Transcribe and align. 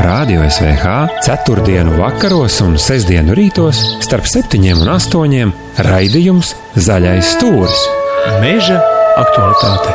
Rādio 0.00 0.40
SVH 0.48 1.20
ceturtdienu 1.20 1.98
vakaros 1.98 2.54
un 2.64 2.78
sestdienu 2.80 3.34
rītos 3.36 3.82
starp 4.00 4.24
septiņiem 4.24 4.78
un 4.80 4.88
astoņiem 4.94 5.50
raidījums 5.84 6.54
Zaļais 6.72 7.34
stūris. 7.34 7.82
Meža 8.40 8.78
aktualitāte. 9.20 9.92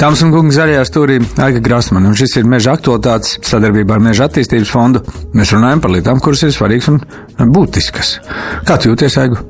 Dāmas 0.00 0.22
un 0.24 0.32
kungi, 0.32 0.54
zaļajā 0.56 0.84
stūrī 0.88 1.18
Aika 1.20 1.60
Grasmana, 1.64 2.08
un 2.08 2.16
šis 2.16 2.38
ir 2.40 2.48
meža 2.48 2.78
aktualitātes 2.78 3.36
sadarbībā 3.48 3.98
ar 3.98 4.04
Meža 4.04 4.30
attīstības 4.30 4.72
fondu. 4.72 5.02
Mēs 5.36 5.52
runājam 5.52 5.84
par 5.84 5.92
lietām, 5.92 6.22
kuras 6.24 6.46
ir 6.48 6.54
svarīgas 6.56 6.94
un 6.94 7.02
būtiskas. 7.52 8.14
Kā 8.64 8.78
tu 8.80 8.92
jūties, 8.92 9.18
Aigu? 9.20 9.42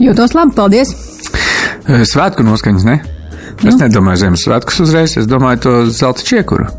Jūtos 0.00 0.36
labi, 0.36 0.52
paldies! 0.56 0.92
Svētku 2.12 2.44
noskaņas, 2.44 2.86
ne? 2.88 3.00
Es 3.60 3.74
nu. 3.74 3.80
nedomāju 3.84 4.24
Ziemassvētkus 4.24 4.80
uzreiz, 4.86 5.16
es 5.20 5.28
domāju 5.28 5.64
to 5.66 5.72
zelta 5.92 6.24
čiekuru. 6.24 6.70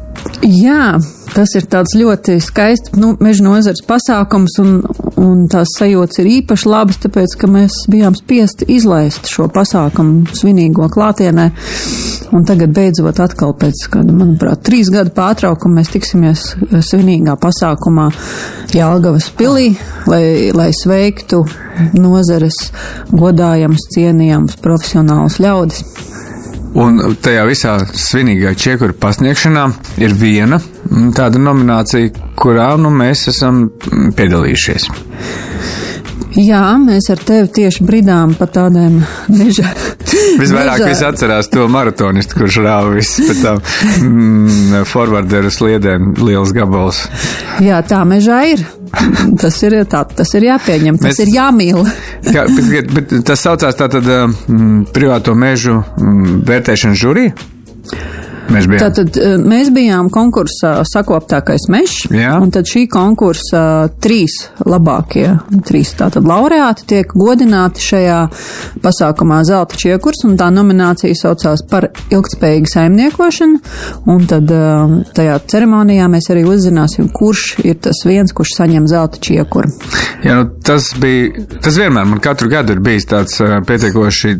Jā, 0.41 0.97
tas 1.35 1.53
ir 1.57 1.67
tāds 1.69 1.93
ļoti 1.97 2.39
skaists 2.41 2.95
nu, 2.97 3.13
meža 3.21 3.45
nozars 3.45 3.83
pasākums, 3.85 4.57
un, 4.61 4.71
un 5.21 5.43
tās 5.51 5.75
sajūtas 5.77 6.21
ir 6.23 6.29
īpaši 6.39 6.69
labas, 6.69 6.97
tāpēc, 7.03 7.35
ka 7.37 7.49
mēs 7.49 7.83
bijām 7.91 8.17
spiesti 8.17 8.65
izlaist 8.73 9.29
šo 9.29 9.45
pasākumu 9.53 10.33
svinīgo 10.37 10.89
klātienē. 10.93 11.51
Un 12.31 12.45
tagad 12.47 12.73
beidzot 12.73 13.19
atkal 13.21 13.53
pēc, 13.59 13.83
kāda, 13.91 14.15
manuprāt, 14.15 14.63
trīs 14.65 14.89
gadu 14.93 15.13
pārtraukuma 15.13 15.81
mēs 15.81 15.91
tiksimies 15.93 16.45
svinīgā 16.87 17.35
pasākumā 17.41 18.07
Jālgavas 18.73 19.27
pilī, 19.37 19.73
lai, 20.09 20.49
lai 20.55 20.71
sveiktu 20.73 21.43
nozares 21.97 22.57
godājams, 23.11 23.89
cienījams 23.93 24.57
profesionālus 24.63 25.41
ļaudis. 25.43 25.85
Un 26.71 27.01
tajā 27.19 27.43
visā 27.49 27.73
svinīgajā 27.83 28.53
čiekura 28.55 28.95
pasniegšanā 28.95 29.65
ir 29.99 30.13
viena 30.15 30.59
mm, 30.61 31.09
tāda 31.17 31.41
nominācija, 31.41 32.13
kurā 32.39 32.69
nu, 32.79 32.93
mēs 32.95 33.25
esam 33.33 33.65
piedalījušies. 34.15 34.87
Jā, 36.39 36.63
mēs 36.79 37.09
ar 37.11 37.19
tevi 37.27 37.49
tieši 37.59 37.83
bridām 37.83 38.37
pa 38.39 38.47
tādiem 38.47 39.01
meža. 39.35 39.67
Visvairāk 40.41 40.79
meža... 40.79 40.89
visi 40.89 41.05
atcerās 41.07 41.49
to 41.51 41.67
maratonistu, 41.71 42.37
kurš 42.39 42.59
rāva 42.65 42.93
visu 42.95 43.25
pēc 43.27 43.41
tam 43.45 43.61
mm, 43.61 44.85
forwarderu 44.89 45.51
sliedēm 45.53 46.13
liels 46.21 46.53
gabals. 46.55 47.03
Jā, 47.63 47.81
tā 47.87 48.03
mežā 48.07 48.43
ir. 48.53 48.63
Tas 49.39 49.55
ir, 49.63 49.77
tā, 49.87 50.01
tas 50.03 50.33
ir 50.35 50.49
jāpieņem, 50.49 50.97
tas 50.99 51.13
Mēs, 51.13 51.21
ir 51.23 51.29
jāmīl. 51.37 51.79
jā, 52.35 52.43
bet, 52.57 52.91
bet 52.95 53.13
tas 53.27 53.43
saucās 53.45 53.77
tātad 53.79 54.07
mm, 54.07 54.89
privāto 54.95 55.35
mežu 55.37 55.79
mm, 55.79 56.41
vērtēšanas 56.49 56.99
žurija? 56.99 57.35
Mēs 58.51 58.67
bijām. 58.67 58.81
Tātad 58.81 59.17
eh, 59.19 59.35
mēs 59.39 59.69
bijām 59.73 60.09
konkursā 60.13 60.73
sakoptākais 60.87 61.67
mežs, 61.71 62.05
Jā. 62.11 62.35
un 62.43 62.51
tad 62.53 62.67
šī 62.69 62.85
konkursa 62.91 63.63
trīs 64.03 64.37
labākie, 64.67 65.27
trīs 65.67 65.93
tātad 65.99 66.27
laureāti 66.27 66.87
tiek 66.89 67.13
godināti 67.15 67.83
šajā 67.85 68.19
pasākumā 68.83 69.41
Zelta 69.47 69.79
čiekurs, 69.79 70.25
un 70.27 70.35
tā 70.39 70.49
nominācija 70.53 71.15
saucās 71.17 71.63
par 71.69 71.89
ilgtspējīgu 72.11 72.71
saimniekošanu, 72.73 73.61
un 74.11 74.27
tad 74.29 74.51
eh, 74.55 74.97
tajā 75.17 75.39
ceremonijā 75.53 76.09
mēs 76.11 76.31
arī 76.33 76.43
uzzināsim, 76.49 77.11
kurš 77.15 77.61
ir 77.63 77.79
tas 77.87 78.03
viens, 78.07 78.35
kurš 78.35 78.57
saņem 78.59 78.89
Zelta 78.91 79.21
čiekuru. 79.23 79.71
Jā, 80.25 80.41
nu, 80.41 80.49
tas 80.65 80.91
bija, 80.99 81.45
tas 81.63 81.79
vienmēr 81.79 82.09
man 82.09 82.21
katru 82.23 82.51
gadu 82.51 82.75
ir 82.75 82.83
bijis 82.83 83.07
tāds 83.09 83.39
eh, 83.43 83.57
pietiekoši 83.67 84.35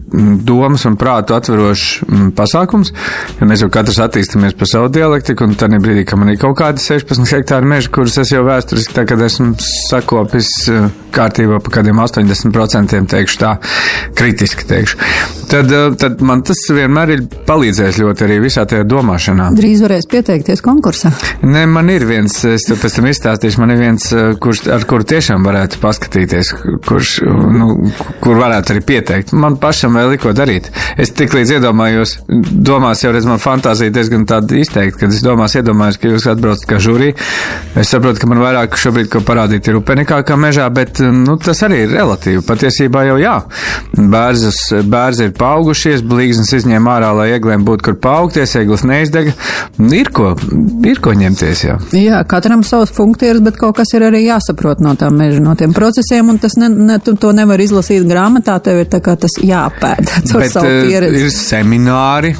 domas 0.45 0.85
un 0.89 0.99
prātu 0.99 1.37
atverošs 1.37 2.33
pasākums, 2.35 2.91
jo 3.39 3.47
mēs 3.47 3.63
jau 3.63 3.71
katrs 3.71 4.00
attīstāmies 4.05 4.55
pa 4.57 4.67
savu 4.69 4.89
dialektiku, 4.93 5.45
un 5.47 5.55
tad 5.59 5.73
brīdī, 5.81 6.05
kad 6.07 6.19
man 6.21 6.31
ir 6.33 6.39
kaut 6.41 6.57
kādi 6.59 6.81
16 6.83 7.31
hektāri 7.35 7.69
meža, 7.69 7.91
kurus 7.93 8.17
es 8.21 8.33
jau 8.33 8.43
vēsturiski, 8.47 8.95
tā, 8.95 9.05
kad 9.09 9.21
esmu 9.25 9.53
sakopis 9.59 10.49
eh, 10.71 10.89
kārtībā 11.15 11.59
pa 11.63 11.73
kādiem 11.77 11.99
80% 12.01 13.01
teikšu 13.11 13.39
tā, 13.41 13.53
kritiski 14.17 14.67
teikšu, 14.69 14.99
tad, 15.51 15.71
eh, 15.71 15.87
tad 16.01 16.23
man 16.25 16.43
tas 16.47 16.61
vienmēr 16.71 17.15
ir 17.15 17.23
palīdzējis 17.47 18.01
ļoti 18.01 18.27
arī 18.27 18.39
visā 18.45 18.65
tajā 18.69 18.85
domāšanā. 18.89 19.49
Drīz 19.57 19.83
varēs 19.85 20.07
pieteikties 20.11 20.63
konkursā. 20.65 21.11
Nē, 21.43 21.65
man 21.71 21.89
ir 21.93 22.05
viens, 22.09 22.37
es 22.47 22.67
to 22.67 22.77
pēc 22.79 22.99
tam 22.99 23.09
izstāstīšu, 23.11 23.63
man 23.63 23.75
ir 23.75 23.81
viens, 23.81 24.07
eh, 24.13 24.33
kurš, 24.41 24.65
ar 24.75 24.85
kuru 24.89 25.07
tiešām 25.07 25.47
varētu 25.47 25.81
paskatīties, 25.81 26.53
kurš, 26.87 27.15
nu, 27.57 27.71
kur 28.21 28.39
varētu 28.39 28.75
arī 28.75 28.85
pieteikt. 28.93 29.33
Man 29.33 29.57
pašam 29.61 29.97
vēl 29.97 30.15
ir 30.15 30.21
ko 30.21 30.35
darīt. 30.37 30.69
Es 31.01 31.13
tik 31.17 31.33
līdz 31.35 31.57
iedomājos, 31.57 32.17
domās 32.27 33.01
jau 33.03 33.11
redz 33.15 33.25
man 33.25 33.41
fantāzija 33.41 33.80
diezgan 33.89 34.27
tāda 34.29 34.59
izteikta, 34.61 34.99
kad 35.01 35.15
es 35.15 35.23
domās, 35.25 35.55
iedomājos, 35.57 35.97
ka 36.01 36.11
jūs 36.11 36.27
atbraucat 36.31 36.67
kā 36.69 36.79
žūrī. 36.83 37.11
Es 37.79 37.91
saprotu, 37.93 38.21
ka 38.21 38.29
man 38.29 38.41
vairāk 38.43 38.77
šobrīd, 38.79 39.09
ko 39.11 39.23
parādīt, 39.25 39.69
ir 39.71 39.79
upenikā 39.79 40.21
kā 40.27 40.37
mežā, 40.39 40.67
bet, 40.73 41.01
nu, 41.01 41.37
tas 41.41 41.63
arī 41.65 41.85
ir 41.85 41.95
relatīvi. 41.95 42.43
Patiesībā 42.47 43.05
jau 43.09 43.17
jā. 43.21 43.37
Bērzas, 43.97 44.59
bērzi 44.91 45.29
ir 45.29 45.33
paaugušies, 45.39 46.03
blīznes 46.05 46.51
izņēma 46.59 46.97
ārā, 46.97 47.11
lai 47.17 47.29
eglēm 47.37 47.65
būtu 47.67 47.87
kur 47.89 47.97
paaugties, 48.03 48.55
eglis 48.59 48.85
neizdega. 48.87 49.33
Ir 49.91 50.11
ko, 50.13 50.33
ir 50.87 51.01
ko 51.03 51.15
ņemties, 51.17 51.63
jā. 51.65 51.77
Jā, 51.97 52.21
katram 52.29 52.65
savs 52.67 52.93
funkcijas, 52.95 53.41
bet 53.45 53.59
kaut 53.61 53.77
kas 53.79 53.93
ir 53.95 54.05
arī 54.07 54.23
jāsaprot 54.25 54.83
no 54.83 54.93
tām 54.99 55.17
meža, 55.19 55.41
no 55.43 55.55
tiem 55.59 55.73
procesiem, 55.75 56.29
un 56.33 56.39
tas 56.41 56.57
ne, 56.59 56.69
ne, 56.69 56.99
tu 57.03 57.15
to 57.19 57.31
nevar 57.35 57.61
izlasīt 57.63 58.05
grāmatā, 58.09 58.57
tev 58.63 58.83
ir 58.83 58.91
tā 58.91 59.01
kā 59.03 59.15
tas 59.19 59.37
jāpēd. 59.41 60.11
Bet, 60.41 60.55
uh, 60.57 61.07
ir 61.21 61.29
semināri, 61.33 62.33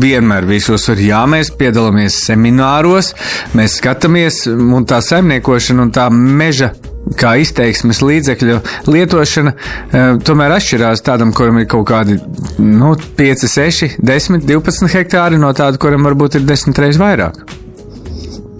vienmēr 0.00 0.46
visus 0.50 0.76
uzsver, 0.80 1.00
jā, 1.06 1.22
mēs 1.30 1.52
piedalāmies 1.58 2.20
semināros, 2.26 3.14
mēs 3.56 3.78
skatāmies, 3.80 4.44
un 4.50 4.86
tā 4.88 5.00
saimniekošana 5.04 5.86
un 5.86 5.92
tā 5.94 6.08
meža 6.12 6.72
kā 7.18 7.34
izteiksmes 7.40 8.02
līdzekļu 8.04 8.58
lietošana 8.90 9.54
e, 9.54 10.02
tomēr 10.26 10.54
atšķirās 10.58 11.02
tādam, 11.06 11.32
kuram 11.36 11.62
ir 11.62 11.66
kaut 11.70 11.88
kādi 11.90 12.18
nu, 12.60 12.92
5, 13.18 13.48
6, 13.48 13.96
10, 13.98 14.44
12 14.46 14.92
hektāri, 14.94 15.40
no 15.40 15.52
tāda, 15.56 15.80
kuram 15.80 16.06
varbūt 16.06 16.38
ir 16.38 16.46
10 16.48 16.84
reizes 16.84 17.00
vairāk. 17.00 17.42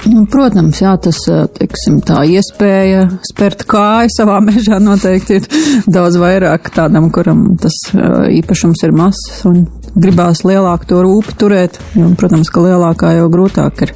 Nu, 0.09 0.23
protams, 0.33 0.79
jā, 0.81 0.95
tas 1.05 1.19
teiksim, 1.59 1.99
tā 2.09 2.23
iespēja 2.33 3.05
spērt 3.29 3.67
kāju 3.69 4.13
savā 4.15 4.39
mežā 4.49 4.81
noteikti 4.83 5.41
ir 5.41 5.49
daudz 5.91 6.17
vairāk 6.21 6.73
tādam, 6.75 7.11
kuram 7.13 7.51
tas 7.61 7.77
īpašums 8.41 8.87
ir 8.87 8.97
mazs 8.97 9.45
un 9.51 9.67
gribās 9.95 10.45
lielāku 10.47 10.89
to 10.91 11.03
rūpi 11.05 11.37
turēt. 11.41 11.79
Un, 11.99 12.15
protams, 12.19 12.51
ka 12.53 12.63
lielākā 12.65 13.15
jau 13.19 13.29
grūtāk 13.33 13.85
ir 13.87 13.95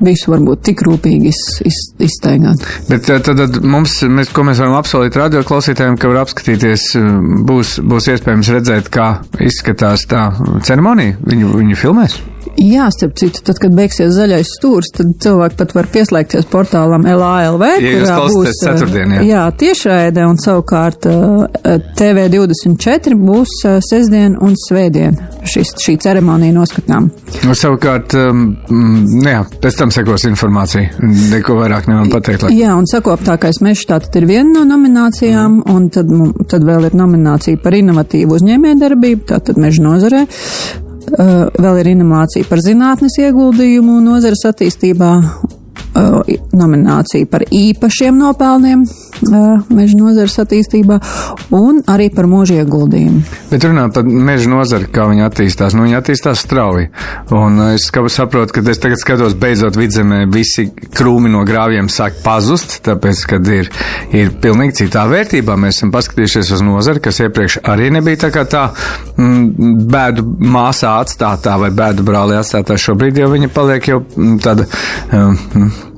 visu 0.00 0.32
varbūt 0.32 0.64
tik 0.70 0.84
rūpīgi 0.86 1.30
iz, 1.30 1.40
iz, 1.66 1.80
iztaigāt. 2.08 2.64
Bet 2.88 3.06
tad, 3.08 3.28
tad 3.28 3.60
mums, 3.64 3.98
mēs, 4.08 4.32
ko 4.34 4.44
mēs 4.48 4.62
varam 4.62 4.78
apsolīt 4.78 5.18
radio 5.20 5.44
klausītājiem, 5.46 5.98
ka 6.00 6.10
var 6.12 6.22
apskatīties, 6.24 6.90
būs, 7.48 7.78
būs 7.84 8.10
iespējams 8.14 8.52
redzēt, 8.56 8.90
kā 8.92 9.10
izskatās 9.42 10.06
tā 10.10 10.30
ceremonija. 10.66 11.18
Viņu, 11.26 11.54
viņu 11.60 11.80
filmēs? 11.80 12.20
Jā, 12.60 12.90
starp 12.92 13.14
citu, 13.16 13.40
tad, 13.46 13.56
kad 13.62 13.72
beigsies 13.72 14.12
zaļais 14.12 14.50
stūrs, 14.58 14.90
tad 14.92 15.14
cilvēki 15.24 15.56
pat 15.56 15.70
var 15.72 15.86
pieslēgties 15.94 16.48
portālam 16.50 17.06
LALV, 17.08 17.62
ja 17.80 17.92
kurā 18.02 18.18
būs 18.28 18.58
ceturtdien, 18.60 19.14
jā. 19.16 19.22
jā, 19.30 19.44
tiešraide, 19.62 20.26
un 20.28 20.36
savukārt 20.40 21.08
TV24 21.96 23.16
būs 23.16 23.54
sestdien 23.86 24.36
un 24.44 24.58
svētdien 24.60 25.16
šis, 25.48 25.72
šī 25.80 25.96
ceremonija 26.04 26.52
noskatām. 26.58 27.08
Nu, 27.48 27.56
savukārt, 27.56 28.12
um, 28.20 28.44
jā, 29.24 29.40
pēc 29.64 29.80
tam 29.80 29.94
sekos 29.94 30.28
informācija, 30.28 31.00
neko 31.32 31.56
vairāk 31.62 31.88
nevaram 31.88 32.12
pateikt. 32.12 32.44
Lai. 32.44 32.52
Jā, 32.60 32.76
un 32.76 32.84
sakoptākais 32.90 33.62
mežs 33.64 33.86
tātad 33.88 34.20
ir 34.20 34.28
viena 34.28 34.58
no 34.58 34.66
nominācijām, 34.74 35.62
mm. 35.62 35.72
un 35.72 35.88
tad, 35.96 36.12
tad 36.52 36.68
vēl 36.68 36.90
ir 36.90 37.00
nominācija 37.00 37.64
par 37.64 37.80
inovatīvu 37.80 38.36
uzņēmējdarbību, 38.36 39.26
tātad 39.32 39.60
meža 39.64 39.88
nozarē. 39.88 40.26
Uh, 41.10 41.48
vēl 41.58 41.80
ir 41.82 41.88
inovācija 41.94 42.46
par 42.46 42.60
zinātnes 42.62 43.16
ieguldījumu 43.18 43.98
nozares 44.04 44.44
attīstībā. 44.46 45.12
Uh, 45.90 46.20
nomināciju 46.54 47.26
par 47.26 47.42
īpašiem 47.50 48.14
nopelniem 48.20 48.84
meža 49.30 49.98
nozares 49.98 50.38
attīstībā 50.42 50.98
un 51.56 51.80
arī 51.90 52.10
par 52.14 52.28
mūža 52.30 52.60
ieguldījumu. 52.62 53.22
Bet 53.50 53.66
runājot 53.66 53.96
par 53.96 54.08
meža 54.30 54.50
nozari, 54.50 54.88
kā 54.92 55.06
viņa 55.10 55.28
attīstās, 55.30 55.76
nu 55.76 55.86
viņa 55.86 56.00
attīstās 56.00 56.44
strauji. 56.44 56.90
Un 57.36 57.60
es 57.70 57.88
saprotu, 58.14 58.56
ka 58.56 58.64
es 58.70 58.80
tagad 58.82 59.00
skatos, 59.02 59.36
beidzot 59.40 59.78
vidzemē 59.78 60.22
visi 60.32 60.68
krūmi 60.96 61.30
no 61.32 61.44
grāvjiem 61.48 61.90
sāk 61.92 62.20
pazust, 62.24 62.80
tāpēc, 62.86 63.24
kad 63.34 63.52
ir, 63.54 63.70
ir 64.16 64.32
pilnīgi 64.42 64.82
citā 64.84 65.06
vērtībā. 65.10 65.56
Mēs 65.60 65.80
esam 65.80 65.92
paskatījušies 65.94 66.54
uz 66.56 66.64
nozari, 66.66 67.02
kas 67.04 67.22
iepriekš 67.24 67.60
arī 67.70 67.90
nebija 67.94 68.24
tā 68.26 68.32
kā 68.34 68.46
tā 68.50 68.66
m, 69.18 69.84
bēdu 69.90 70.26
māsā 70.50 70.96
atstātā 71.04 71.58
vai 71.60 71.72
bēdu 71.74 72.06
brālī 72.06 72.38
atstātā. 72.40 72.78
Šobrīd 72.80 73.22
jau 73.22 73.30
viņa 73.34 73.52
paliek 73.54 73.92
jau 73.92 74.02
tāda. 74.42 74.68
Um, 75.12 75.89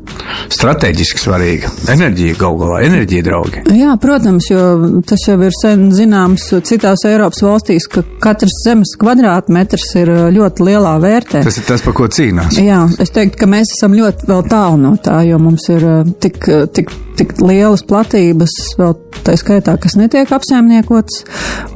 strateģiski 0.53 1.21
svarīga. 1.21 1.71
Enerģija 1.93 2.37
galu 2.41 2.61
galā, 2.63 2.81
enerģija 2.87 3.27
draugi. 3.27 3.63
Jā, 3.77 3.95
protams, 4.03 4.49
jo 4.51 4.65
tas 5.09 5.27
jau 5.29 5.39
ir 5.47 5.55
sen 5.57 5.89
zināms 5.95 6.49
citās 6.69 7.05
Eiropas 7.09 7.43
valstīs, 7.45 7.89
ka 7.91 8.05
katrs 8.23 8.59
zemes 8.67 8.95
kvadrātmetrs 9.01 9.89
ir 10.03 10.13
ļoti 10.37 10.67
lielā 10.69 10.97
vērtē. 11.03 11.45
Tas 11.47 11.61
ir 11.61 11.69
tas, 11.69 11.85
par 11.85 11.97
ko 11.99 12.09
cīnās. 12.13 12.59
Jā, 12.63 12.85
es 13.03 13.15
teiktu, 13.15 13.41
ka 13.43 13.51
mēs 13.51 13.75
esam 13.77 13.97
ļoti 13.99 14.29
vēl 14.31 14.45
tālu 14.51 14.81
no 14.83 14.97
tā, 15.03 15.23
jo 15.29 15.41
mums 15.43 15.69
ir 15.73 15.87
tik, 16.23 16.39
tik, 16.77 16.93
tik 17.19 17.35
lielas 17.43 17.85
platības, 17.89 18.57
vēl 18.79 18.97
tā 19.23 19.37
skaitā, 19.39 19.77
kas 19.81 19.97
netiek 19.99 20.31
apsaimniekots, 20.35 21.23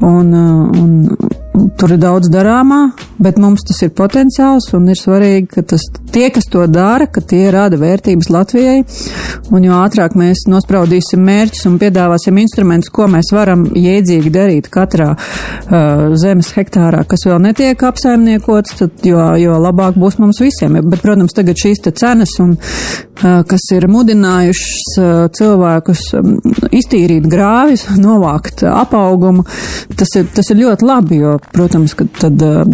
un, 0.05 0.33
un, 0.35 0.95
Tur 1.57 1.95
ir 1.95 2.01
daudz 2.01 2.29
darāmā, 2.29 2.91
bet 3.23 3.39
mums 3.41 3.63
tas 3.65 3.79
ir 3.87 3.93
potenciāls 3.97 4.67
un 4.77 4.91
ir 4.93 4.99
svarīgi, 5.01 5.47
ka 5.55 5.63
tas, 5.73 5.87
tie, 6.13 6.27
kas 6.35 6.45
to 6.53 6.67
dara, 6.69 7.07
ka 7.09 7.23
tie 7.25 7.47
rada 7.55 7.79
vērtības 7.81 8.29
Latvijai. 8.33 8.83
Un 9.55 9.65
jo 9.65 9.79
ātrāk 9.79 10.17
mēs 10.19 10.45
nospraudīsim 10.51 11.23
mērķus 11.25 11.65
un 11.71 11.79
piedāvāsim 11.81 12.37
instrumentus, 12.43 12.93
ko 12.93 13.07
mēs 13.09 13.31
varam 13.33 13.65
jēdzīgi 13.73 14.33
darīt 14.35 14.69
katrā 14.73 15.13
uh, 15.15 16.17
zemes 16.21 16.51
hektārā, 16.57 17.05
kas 17.09 17.25
vēl 17.29 17.41
netiek 17.47 17.87
apsaimniekots, 17.89 18.77
tad 18.83 19.07
jo, 19.09 19.23
jo 19.41 19.57
labāk 19.63 19.97
būs 19.97 20.21
mums 20.21 20.43
visiem. 20.45 20.77
Bet, 20.83 21.01
protams, 21.05 21.37
tagad 21.37 21.57
šīs 21.63 21.81
cenas, 21.87 22.37
un, 22.43 22.57
uh, 22.59 23.41
kas 23.49 23.65
ir 23.73 23.89
mudinājušas 23.93 24.93
uh, 25.01 25.15
cilvēkus 25.41 26.05
um, 26.21 26.37
iztīrīt 26.69 27.31
grāvis, 27.33 27.89
novākt 28.07 28.67
apaugumu, 28.69 29.47
tas 29.97 30.19
ir, 30.21 30.29
tas 30.37 30.53
ir 30.53 30.65
ļoti 30.67 30.91
labi, 30.93 31.23
jo 31.25 31.39
protams, 31.53 31.95
ka 31.95 32.05
tad, 32.21 32.43
eh, 32.43 32.65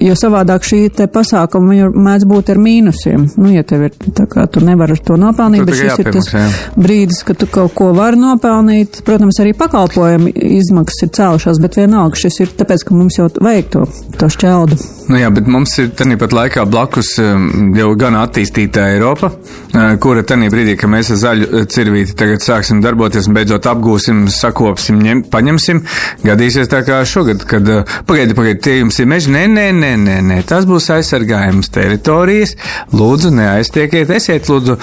jo 0.00 0.14
savādāk 0.18 0.66
šī 0.66 0.80
te 0.94 1.06
pasākuma 1.10 1.90
mēdz 1.94 2.26
būt 2.28 2.52
ar 2.54 2.60
mīnusiem. 2.62 3.26
Nu, 3.36 3.50
ja 3.52 3.64
tev 3.66 3.88
ir 3.88 3.96
tā 4.16 4.28
kā 4.30 4.46
tu 4.50 4.62
nevari 4.64 4.96
ar 4.96 5.02
to 5.04 5.16
nopelnīt, 5.20 5.64
bet 5.66 5.80
šis 5.80 6.02
ir 6.02 6.12
tas 6.12 6.30
jā. 6.34 6.44
brīdis, 6.76 7.22
kad 7.26 7.40
tu 7.40 7.48
kaut 7.50 7.74
ko 7.78 7.90
vari 7.96 8.20
nopelnīt. 8.20 9.02
Protams, 9.06 9.40
arī 9.42 9.54
pakalpojumu 9.58 10.32
izmaksas 10.34 11.06
ir 11.06 11.12
cēlušās, 11.18 11.62
bet 11.62 11.80
vienalga 11.80 12.18
šis 12.18 12.40
ir 12.44 12.54
tāpēc, 12.58 12.86
ka 12.88 12.96
mums 12.96 13.18
jau 13.18 13.28
vajag 13.40 13.72
to, 13.74 13.84
to 14.18 14.30
šķeldu. 14.36 14.78
Nu 15.08 15.16
jā, 15.16 15.30
bet 15.32 15.48
mums 15.48 15.72
ir 15.80 15.90
tāpat 15.96 16.34
laikā 16.36 16.64
blakus 16.68 17.14
um, 17.22 17.72
jau 17.76 17.88
gan 17.98 18.18
attīstīta 18.20 18.90
Eiropa, 18.92 19.30
uh, 19.32 19.94
kura 20.02 20.24
tajā 20.26 20.50
brīdī, 20.52 20.76
kad 20.78 20.92
mēs 20.92 21.12
ar 21.14 21.20
zaļu 21.22 21.48
uh, 21.48 21.64
cirvīti 21.70 22.16
tagad 22.18 22.44
sāksim 22.44 22.82
darboties 22.84 23.28
un 23.28 23.36
beidzot 23.38 23.66
apgūsim, 23.70 24.26
sakopsim, 24.32 25.00
ņem, 25.04 25.24
paņemsim, 25.32 25.80
gadīsies 26.28 26.68
tā 26.68 26.82
kā 26.86 27.00
šogad, 27.08 27.46
kad 27.48 27.72
uh, 27.72 27.96
pagaidi, 28.18 28.34
pagaidi, 28.34 28.60
tie 28.62 28.72
jums 28.80 28.96
ir 28.98 29.06
meži, 29.06 29.30
nē, 29.30 29.44
nē, 29.52 29.64
nē, 29.78 29.90
nē, 30.02 30.14
nē, 30.26 30.38
tas 30.48 30.64
būs 30.66 30.88
aizsargājums 30.90 31.70
teritorijas, 31.70 32.56
lūdzu 32.90 33.30
neaiztiekiet, 33.36 34.10
esiet 34.10 34.48
lūdzu 34.50 34.74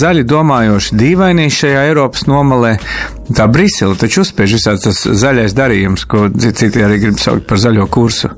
zaļi 0.00 0.24
domājoši 0.26 0.98
dīvainī 0.98 1.46
šajā 1.54 1.84
Eiropas 1.92 2.26
nomalē. 2.26 2.74
Tā 3.34 3.46
Brisele 3.48 3.94
taču 3.96 4.24
uzspiež 4.24 4.56
visāds 4.58 4.82
tas 4.84 4.98
zaļais 5.22 5.54
darījums, 5.56 6.02
ko 6.10 6.26
citi 6.34 6.82
arī 6.82 6.98
grib 7.06 7.22
saukt 7.22 7.46
par 7.48 7.62
zaļo 7.62 7.86
kursu. 7.94 8.32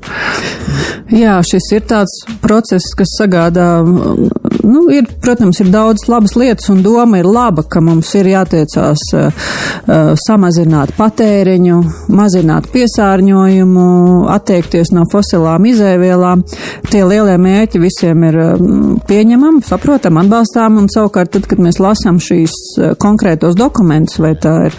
Jā, 1.11 1.39
šis 1.43 1.71
ir 1.73 1.83
tāds 1.89 2.13
process, 2.43 2.93
kas 2.95 3.17
sagādā, 3.17 3.67
nu, 4.63 4.83
ir, 4.93 5.07
protams, 5.23 5.59
ir 5.63 5.71
daudz 5.73 6.07
labas 6.09 6.35
lietas, 6.39 6.69
un 6.73 6.81
doma 6.85 7.19
ir 7.21 7.27
laba, 7.27 7.63
ka 7.63 7.81
mums 7.83 8.09
ir 8.19 8.29
jātiecās 8.31 9.03
uh, 9.17 9.47
samazināt 10.23 10.93
patēriņu, 10.97 11.79
mazināt 12.15 12.69
piesārņojumu, 12.73 13.87
attiekties 14.33 14.93
no 14.95 15.05
fosilām 15.11 15.67
izēvielām. 15.69 16.43
Tie 16.91 17.03
lielie 17.07 17.37
mērķi 17.41 17.81
visiem 17.83 18.25
ir 18.29 18.39
uh, 18.43 18.65
pieņemami, 19.09 19.63
saprotam, 19.67 20.19
atbalstām, 20.21 20.79
un 20.81 20.89
savukārt 20.93 21.35
tad, 21.35 21.47
kad 21.49 21.61
mēs 21.63 21.81
lasām 21.83 22.21
šīs 22.23 22.55
konkrētos 23.01 23.57
dokumentus, 23.57 24.19
vai 24.23 24.33
ir, 24.37 24.77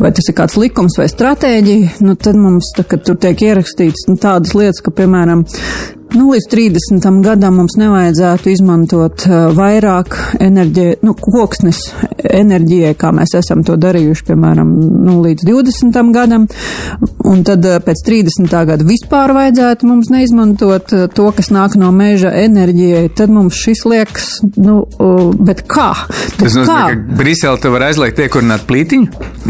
vai 0.00 0.12
tas 0.16 0.30
ir 0.30 0.36
kāds 0.36 0.58
likums 0.60 0.98
vai 1.00 1.08
stratēģija, 1.12 1.98
nu, 2.06 2.16
tad 2.20 2.38
mums, 2.40 2.72
tā, 2.76 2.86
kad 2.88 3.04
tur 3.06 3.18
tiek 3.20 3.46
ierakstīts 3.48 4.08
nu, 4.10 4.18
tādas 4.20 4.54
lietas, 4.56 4.82
ka, 4.84 4.94
piemēram, 4.94 5.44
Nu, 6.16 6.30
līdz 6.32 6.46
30. 6.48 7.06
gadam 7.24 7.58
mums 7.60 7.74
nevajadzētu 7.76 8.48
izmantot 8.48 9.26
uh, 9.28 9.50
vairāk 9.56 10.14
enerģiju, 10.40 10.94
nu, 11.04 11.12
koksnes 11.12 11.82
enerģijai, 12.24 12.94
kā 12.96 13.10
mēs 13.16 13.34
esam 13.36 13.60
to 13.66 13.76
darījuši, 13.80 14.24
piemēram, 14.30 14.70
nu, 15.04 15.18
līdz 15.26 15.44
20. 15.44 15.98
gadam. 16.16 16.46
Un 17.26 17.42
tad 17.44 17.68
uh, 17.68 17.76
pēc 17.84 18.00
30. 18.08 18.48
gada 18.70 18.86
vispār 18.88 19.34
vajadzētu 19.36 19.90
mums 19.90 20.08
neizmantot 20.14 20.96
uh, 20.96 21.04
to, 21.12 21.28
kas 21.36 21.52
nāk 21.52 21.76
no 21.80 21.92
meža 21.92 22.32
enerģijai. 22.46 23.10
Tad 23.16 23.34
mums 23.36 23.60
šis 23.60 23.84
liekas, 23.84 24.30
nu, 24.56 24.78
bet 25.36 25.66
kā? 25.68 25.90
Tas 26.40 26.56
nozīmē, 26.56 26.80
ka 26.96 27.20
Brisele 27.20 27.60
te 27.60 27.72
var 27.76 27.90
aizliegt 27.90 28.24
iekurināt 28.24 28.64
plītiņu? 28.70 29.44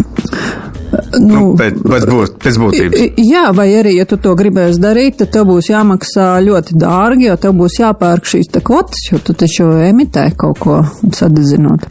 Nu, 1.16 1.26
nu, 1.26 1.42
pēc, 1.58 1.78
pēc, 1.82 2.04
būt, 2.10 2.34
pēc 2.42 2.58
būtības. 2.60 3.02
Jā, 3.26 3.46
vai 3.56 3.66
arī, 3.78 3.94
ja 3.98 4.06
tu 4.08 4.18
to 4.22 4.34
gribēsi 4.38 4.80
darīt, 4.82 5.18
tad 5.20 5.32
tev 5.34 5.46
būs 5.48 5.70
jāmaksā 5.70 6.26
ļoti 6.44 6.76
dārgi, 6.78 7.28
jo 7.30 7.36
tev 7.40 7.54
būs 7.58 7.78
jāpērk 7.80 8.28
šīs 8.28 8.50
te 8.52 8.62
kvotas, 8.64 9.06
jo 9.10 9.20
tu 9.24 9.34
taču 9.38 9.68
emitē 9.86 10.28
kaut 10.38 10.60
ko 10.62 10.78
sadedzinot. 11.16 11.86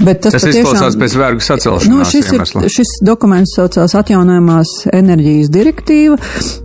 Bet 0.00 0.24
tas, 0.24 0.36
tas 0.36 0.46
patiešām, 0.46 0.60
izklausās 0.62 0.98
pēc 1.02 1.16
vergu 1.20 1.44
sacelšanās. 1.46 1.90
Nu, 1.92 2.08
šis, 2.08 2.32
iemesla. 2.32 2.64
ir, 2.64 2.74
šis 2.74 2.94
dokuments 3.06 3.54
saucās 3.58 3.94
atjaunojumās 4.00 4.74
enerģijas 4.94 5.52
direktīva, 5.54 6.18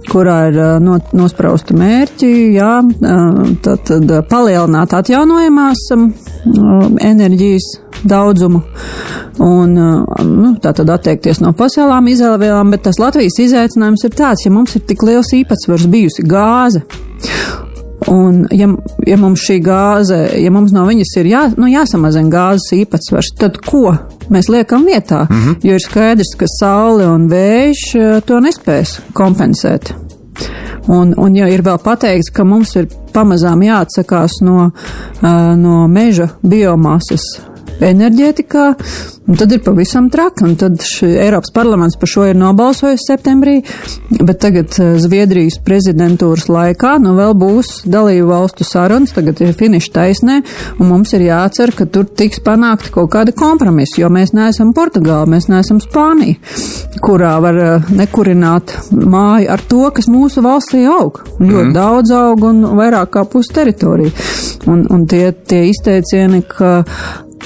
kurā 0.09 0.39
ir 0.49 0.61
no, 0.83 0.97
nosprausta 1.17 1.77
mērķi, 1.77 2.31
jā, 2.55 2.73
tad, 3.65 3.85
tad 3.89 4.15
palielināt 4.31 4.95
atjaunojumās 4.97 5.85
enerģijas 6.45 7.67
daudzumu 8.03 8.61
un 9.43 9.73
nu, 9.75 10.51
tā 10.63 10.73
tad 10.75 10.89
atteikties 10.91 11.41
no 11.43 11.53
fosilām 11.57 12.07
izēvielām, 12.11 12.71
bet 12.73 12.85
tas 12.87 12.99
Latvijas 12.99 13.39
izaicinājums 13.43 14.05
ir 14.07 14.15
tāds, 14.15 14.45
ja 14.45 14.51
mums 14.51 14.75
ir 14.75 14.85
tik 14.87 15.03
liels 15.07 15.33
īpatsvars 15.35 15.87
bijusi 15.91 16.25
gāze. 16.27 16.83
Un, 18.09 18.45
ja, 18.55 18.69
ja 19.07 19.17
mums 19.19 19.43
šī 19.43 19.57
gāze, 19.63 20.17
ja 20.39 20.51
mums 20.55 20.71
no 20.71 20.85
viņas 20.87 21.11
ir 21.19 21.27
jā, 21.33 21.41
nu, 21.59 21.67
jāsamazina 21.67 22.31
gāzes 22.31 22.71
īpatsvars, 22.79 23.33
tad 23.39 23.59
ko 23.65 23.91
mēs 24.31 24.47
liekam 24.49 24.87
vietā? 24.87 25.25
Mm 25.29 25.41
-hmm. 25.41 25.55
Jo 25.67 25.73
ir 25.73 25.83
skaidrs, 25.83 26.35
ka 26.39 26.45
saule 26.59 27.07
un 27.07 27.27
vējš 27.29 28.23
to 28.25 28.39
nespēs 28.39 28.99
kompensēt. 29.13 29.93
Un, 30.87 31.13
un 31.17 31.35
ja 31.35 31.47
ir 31.47 31.61
vēl 31.61 31.77
pateikts, 31.83 32.31
ka 32.33 32.43
mums 32.43 32.75
ir 32.75 32.87
pamazām 33.13 33.63
jāatsakās 33.65 34.39
no, 34.45 34.69
no 35.21 35.77
meža 35.91 36.29
biomasas 36.41 37.25
enerģētikā, 37.85 38.65
tad 39.39 39.53
ir 39.53 39.61
pavisam 39.63 40.09
traki, 40.11 40.45
un 40.47 40.55
tad 40.59 40.83
Eiropas 41.05 41.51
parlaments 41.55 41.97
par 41.99 42.09
šo 42.09 42.25
ir 42.29 42.37
nobalsojis 42.39 43.05
septembrī, 43.07 43.59
bet 44.19 44.39
tagad 44.43 44.73
eh, 44.79 44.95
Zviedrijas 45.01 45.59
prezidentūras 45.65 46.49
laikā, 46.51 46.95
nu 47.03 47.15
vēl 47.17 47.35
būs 47.39 47.83
dalību 47.89 48.29
valstu 48.31 48.67
sarunas, 48.67 49.13
tagad 49.15 49.41
ir 49.43 49.55
finiša 49.57 49.93
taisnē, 49.95 50.39
un 50.77 50.91
mums 50.91 51.13
ir 51.17 51.27
jācer, 51.27 51.73
ka 51.77 51.87
tur 51.89 52.09
tiks 52.09 52.41
panākti 52.45 52.93
kaut 52.95 53.11
kādi 53.15 53.35
kompromisi, 53.37 54.01
jo 54.03 54.11
mēs 54.13 54.33
neesam 54.37 54.73
Portugāla, 54.77 55.29
mēs 55.29 55.49
neesam 55.51 55.81
Spānija, 55.83 56.39
kurā 57.05 57.35
var 57.43 57.63
eh, 57.63 57.89
nekurināt 58.01 58.75
māju 58.91 59.49
ar 59.53 59.65
to, 59.69 59.85
kas 59.95 60.09
mūsu 60.11 60.43
valstī 60.45 60.85
aug. 60.89 61.23
Ļoti 61.39 61.69
mm. 61.69 61.75
daudz 61.75 62.13
aug 62.15 62.45
un 62.49 62.63
vairāk 62.79 63.13
kā 63.15 63.25
pus 63.29 63.49
teritoriju. 63.53 64.11
Un, 64.69 64.83
un 64.91 65.05
tie, 65.09 65.29
tie 65.31 65.63
izteicieni, 65.69 66.43
ka 66.49 66.83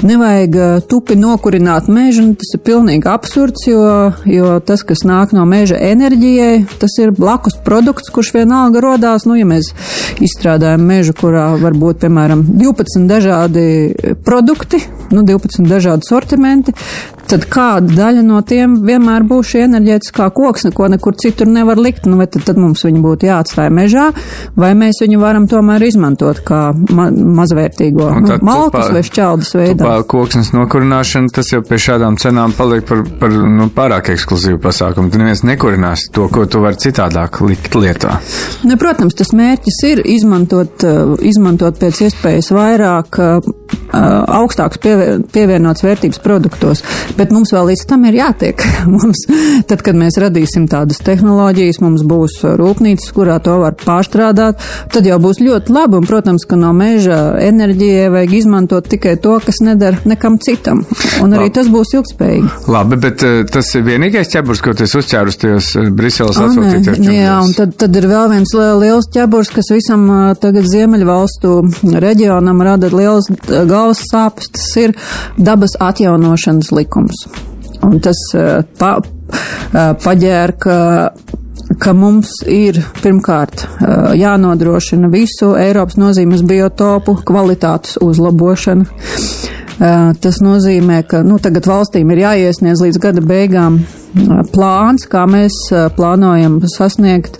Nevajag 0.01 0.55
uh, 0.57 0.81
tupi 0.89 1.15
nokurināt 1.19 1.89
mežu, 1.91 2.25
tas 2.39 2.55
ir 2.57 2.63
pilnīgi 2.65 3.07
absurds, 3.09 3.67
jo, 3.69 3.83
jo 4.27 4.55
tas, 4.65 4.81
kas 4.87 5.05
nāk 5.07 5.35
no 5.37 5.45
meža 5.49 5.77
enerģijai, 5.91 6.65
tas 6.81 6.97
ir 7.03 7.13
blakus 7.15 7.59
produkts, 7.65 8.09
kurš 8.13 8.33
vienalga 8.39 8.81
rodās. 8.83 9.27
Nu, 9.29 9.37
ja 9.37 9.45
mēs 9.47 9.69
izstrādājam 10.23 10.83
mežu, 10.89 11.15
kurā 11.19 11.51
var 11.61 11.77
būt, 11.77 12.01
piemēram, 12.03 12.45
12 12.57 13.07
dažādi 13.11 13.67
produkti, 14.25 14.81
nu, 15.11 15.25
12 15.27 15.67
dažādi 15.67 16.07
sortimenti, 16.07 16.73
tad 17.27 17.47
kāda 17.51 17.95
daļa 17.97 18.23
no 18.25 18.41
tiem 18.45 18.77
vienmēr 18.85 19.25
būs 19.27 19.53
šī 19.53 19.65
enerģētiskā 19.67 20.29
koksne, 20.35 20.73
ko 20.75 20.87
nekur 20.91 21.17
citur 21.19 21.49
nevar 21.49 21.79
likt. 21.81 22.07
Nu, 22.09 22.19
tad, 22.23 22.45
tad 22.47 22.59
mums 22.59 22.83
viņi 22.85 23.03
būtu 23.03 23.27
jāatstāj 23.27 23.71
mežā, 23.73 24.09
vai 24.59 24.73
mēs 24.77 25.01
viņu 25.03 25.21
varam 25.21 25.47
tomēr 25.51 25.83
izmantot 25.87 26.43
kā 26.45 26.61
ma 26.93 27.09
mazvērtīgo 27.11 28.09
nu, 28.23 28.37
malkas 28.45 28.91
vai 28.93 29.03
šķeldas 29.07 29.53
veidā 29.57 29.93
koksnes 30.13 30.51
nokurināšana, 30.53 31.31
tas 31.33 31.49
jau 31.53 31.61
pie 31.65 31.79
šādām 31.81 32.17
cenām 32.21 32.53
paliek 32.57 32.85
par, 32.87 33.03
par 33.19 33.33
nu, 33.33 33.69
pārāk 33.73 34.11
ekskluzīvu 34.13 34.59
pasākumu. 34.63 35.11
Tu 35.11 35.21
neviens 35.21 35.43
nekurinās 35.47 36.07
to, 36.13 36.27
ko 36.33 36.45
tu 36.45 36.61
vari 36.63 36.79
citādāk 36.81 37.41
likt 37.45 37.77
lietā. 37.77 38.19
Ne, 38.67 38.77
protams, 38.79 39.17
tas 39.17 39.33
mērķis 39.35 39.81
ir 39.89 40.03
izmantot, 40.13 40.85
eh, 40.85 41.15
izmantot 41.33 41.79
pēc 41.81 42.05
iespējas 42.07 42.51
vairāk 42.53 43.19
augstāks 43.93 44.79
pievienots 45.33 45.83
vērtības 45.85 46.21
produktos. 46.23 46.83
Bet 47.17 47.33
mums 47.33 47.53
vēl 47.53 47.71
līdz 47.71 47.85
tam 47.89 48.05
ir 48.09 48.17
jātiek. 48.17 48.63
mums, 48.95 49.25
tad, 49.69 49.83
kad 49.85 49.97
mēs 49.97 50.17
radīsim 50.21 50.67
tādas 50.71 51.01
tehnoloģijas, 51.05 51.81
mums 51.83 52.05
būs 52.07 52.39
rūpnīcas, 52.59 53.11
kurā 53.15 53.39
to 53.43 53.59
var 53.61 53.77
pārstrādāt, 53.79 54.61
tad 54.93 55.07
jau 55.07 55.19
būs 55.23 55.41
ļoti 55.43 55.73
labi. 55.73 55.99
Un, 55.99 56.07
protams, 56.09 56.47
ka 56.49 56.57
no 56.59 56.73
meža 56.77 57.19
enerģijai 57.43 58.09
vajag 58.13 58.35
izmantot 58.39 58.89
tikai 58.89 59.15
to, 59.23 59.37
kas 59.43 59.61
nedara 59.65 60.01
nekam 60.09 60.39
citam. 60.41 60.83
Un 61.23 61.35
arī 61.35 61.49
labi. 61.49 61.55
tas 61.59 61.69
būs 61.73 61.93
ilgspējīgi. 61.99 62.51
Labi, 62.73 62.99
bet 63.03 63.25
tas 63.53 63.69
ir 63.77 63.85
vienīgais 63.87 64.31
ķeburs, 64.33 64.63
ko 64.63 64.73
tu 64.77 64.87
uzķērus 64.87 65.39
tajos 65.41 65.71
Briseles 65.93 66.39
atsūtītajos. 66.41 67.01
Jā, 67.13 67.37
un 67.43 67.53
tad, 67.57 67.75
tad 67.79 67.99
ir 67.99 68.07
vēl 68.09 68.31
viens 68.33 68.53
liels 68.53 69.09
ķeburs, 69.13 69.51
kas 69.53 69.71
visam 69.73 70.07
tagad 70.41 70.67
Ziemeļvalstu 70.69 71.55
reģionam 72.03 72.61
rada 72.65 72.89
liels 72.93 73.29
galvas 73.69 74.03
sāpes, 74.09 74.51
tas 74.53 74.69
ir 74.81 74.95
dabas 75.37 75.75
atjaunošanas 75.79 76.71
likums. 76.75 77.25
Un 77.83 77.99
tas 78.03 78.19
eh, 78.35 78.61
pa, 78.79 78.97
eh, 78.99 79.93
paģēr, 80.03 80.57
ka 80.59 80.77
ka 81.79 81.93
mums 81.95 82.29
ir 82.51 82.77
pirmkārt 83.01 83.63
eh, 83.63 84.11
jānodrošina 84.19 85.09
visu 85.11 85.53
Eiropas 85.57 85.97
nozīmes 85.97 86.43
biotopu 86.45 87.17
kvalitātes 87.25 87.97
uzlabošana. 88.03 88.85
Tas 90.23 90.37
nozīmē, 90.39 90.99
ka 91.09 91.23
nu, 91.25 91.39
tagad 91.41 91.65
valstīm 91.67 92.11
ir 92.13 92.21
jāiesniedz 92.21 92.83
līdz 92.85 92.99
gada 93.01 93.23
beigām 93.25 93.79
plāns, 94.53 95.07
kā 95.09 95.23
mēs 95.29 95.55
plānojam 95.97 96.59
sasniegt 96.75 97.39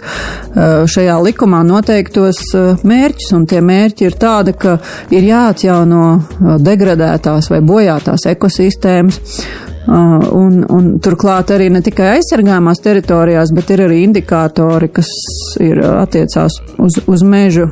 šajā 0.54 1.18
likumā 1.28 1.64
noteiktos 1.68 2.42
mērķus, 2.84 3.34
un 3.38 3.46
tie 3.50 3.62
mērķi 3.66 4.10
ir 4.10 4.18
tādi, 4.22 4.56
ka 4.58 4.78
ir 5.14 5.28
jāatjauno 5.28 6.06
degradētās 6.64 7.52
vai 7.54 7.62
bojātās 7.66 8.28
ekosistēmas, 8.34 9.22
Un, 9.84 10.62
un 10.72 10.86
turklāt 11.04 11.52
arī 11.52 11.68
ne 11.74 11.82
tikai 11.84 12.14
aizsargāmās 12.14 12.80
teritorijās, 12.84 13.52
bet 13.56 13.74
ir 13.76 13.84
arī 13.84 14.00
indikātori, 14.06 14.88
kas 14.96 15.10
ir 15.60 15.82
attiecās 15.84 16.56
uz, 16.80 17.02
uz 17.04 17.26
mežu 17.28 17.68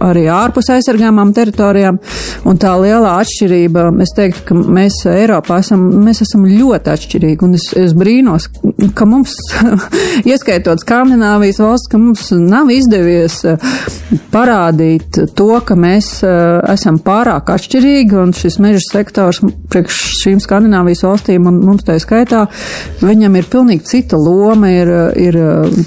arī 0.00 0.24
ārpus 0.32 0.70
aizsargāmām 0.72 1.34
teritorijām. 1.36 2.00
Un 2.48 2.60
tā 2.60 2.72
lielā 2.80 3.18
atšķirība, 3.20 3.90
es 4.00 4.14
teiktu, 4.16 4.46
ka 4.48 4.56
mēs 4.56 5.02
Eiropā 5.12 5.60
esam, 5.60 5.84
mēs 6.00 6.24
esam 6.24 6.48
ļoti 6.48 6.94
atšķirīgi. 6.94 7.44
Un 7.44 7.58
es, 7.60 7.68
es 7.76 7.96
brīnos, 7.96 8.48
ka 8.96 9.08
mums, 9.08 9.36
ieskaitot 10.30 10.80
Skandināvijas 10.80 11.60
valsts, 11.60 11.92
ka 11.92 12.00
mums 12.00 12.30
nav 12.40 12.72
izdevies 12.72 13.42
parādīt 14.32 15.18
to, 15.38 15.48
ka 15.66 15.76
mēs 15.78 16.10
esam 16.24 16.98
pārāk 17.04 17.52
atšķirīgi 17.54 18.18
un 18.20 18.34
šis 18.36 18.58
meža 18.62 18.82
sektors 18.84 19.40
priekš 19.70 20.00
šīm 20.22 20.40
Skandināvijas 20.42 21.04
valstīm 21.06 21.48
un 21.50 21.60
mums 21.64 21.86
tā 21.86 21.98
skaitā, 22.02 22.46
viņam 23.02 23.38
ir 23.38 23.50
pilnīgi 23.52 23.86
cita 23.90 24.18
loma, 24.20 24.72
ir, 24.74 24.92
ir, 25.20 25.40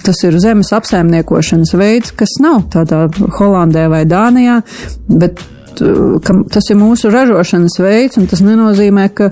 tas 0.05 0.23
ir 0.27 0.39
zemes 0.43 0.71
apsaimniekošanas 0.75 1.75
veids, 1.79 2.13
kas 2.17 2.37
nav 2.43 2.67
tādā 2.73 3.05
Holandē 3.39 3.89
vai 3.91 4.05
Dānijā, 4.09 4.61
bet 5.09 5.43
ka 5.73 6.35
tas 6.53 6.69
ir 6.69 6.77
mūsu 6.79 7.11
ražošanas 7.13 7.77
veids, 7.81 8.19
un 8.21 8.27
tas 8.29 8.43
nenozīmē, 8.45 9.07
ka, 9.15 9.29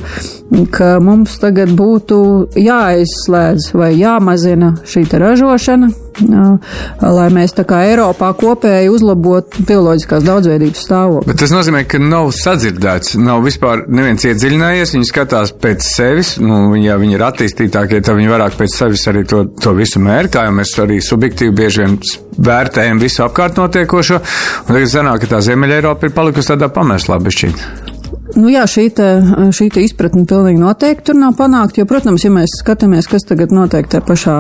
ka 0.74 0.93
mums 1.03 1.38
tagad 1.41 1.74
būtu 1.77 2.17
jāizslēdz 2.60 3.71
vai 3.77 3.91
jāmazina 4.00 4.74
šī 4.88 5.05
ražošana, 5.21 5.91
lai 6.27 7.27
mēs 7.33 7.55
tā 7.57 7.65
kā 7.67 7.81
Eiropā 7.89 8.31
kopēji 8.37 8.91
uzlabotu 8.91 9.65
bioloģiskās 9.67 10.25
daudzveidības 10.27 10.83
stāvokli. 10.85 11.29
Bet 11.31 11.41
tas 11.41 11.53
nozīmē, 11.53 11.83
ka 11.89 12.01
nav 12.01 12.31
sadzirdēts, 12.37 13.15
nav 13.21 13.43
vispār 13.45 13.85
neviens 13.91 14.25
iedziļinājies, 14.27 14.95
viņi 14.97 15.09
skatās 15.09 15.53
pēc 15.61 15.85
sevis, 15.85 16.35
nu, 16.43 16.73
ja 16.79 16.97
viņi 17.01 17.17
ir 17.17 17.25
attīstītākie, 17.27 18.01
tad 18.05 18.19
viņi 18.19 18.33
vairāk 18.33 18.57
pēc 18.59 18.77
sevis 18.77 19.07
arī 19.11 19.25
to, 19.29 19.43
to 19.61 19.75
visu 19.77 20.01
mērķi, 20.03 20.33
kā 20.35 20.45
jau 20.47 20.57
mēs 20.57 20.75
arī 20.83 20.99
subjektīvi 21.05 21.57
bieži 21.61 21.85
vien 21.85 21.97
vērtējam 22.41 23.01
visu 23.01 23.25
apkārt 23.25 23.59
notiekošo, 23.61 24.21
un 24.67 24.75
tagad 24.75 24.93
sanāk, 24.93 25.23
ka 25.23 25.35
tā 25.35 25.41
Ziemeļa 25.49 25.81
Eiropa 25.81 26.07
ir 26.07 26.15
palikusi 26.15 26.53
tādā 26.53 26.71
pamērslā 26.73 27.19
bešķīt. 27.21 27.99
Nu 28.39 28.50
jā, 28.51 28.63
šī, 28.69 28.85
te, 28.95 29.07
šī 29.55 29.67
te 29.75 29.83
izpratne 29.83 30.23
pilnīgi 30.29 30.61
noteikti 30.61 31.09
tur 31.09 31.17
nav 31.19 31.35
panākta, 31.39 31.81
jo, 31.81 31.88
protams, 31.89 32.23
ja 32.23 32.31
mēs 32.33 32.53
skatāmies, 32.61 33.09
kas 33.11 33.25
tagad 33.27 33.51
notiek 33.53 33.89
te 33.91 34.00
pašā 34.05 34.38